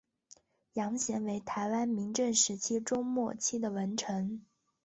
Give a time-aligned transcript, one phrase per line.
[0.73, 4.43] 杨贤为台湾明郑时期中末期的文臣。